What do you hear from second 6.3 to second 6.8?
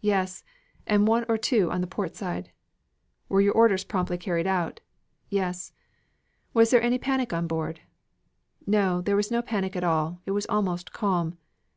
"Was there